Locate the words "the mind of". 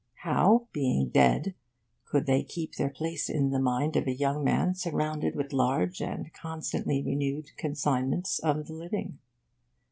3.51-4.07